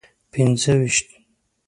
پنځه 0.33 0.71
ویشت. 0.79 1.07